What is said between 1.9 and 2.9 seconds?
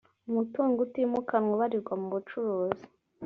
mu bucuruzi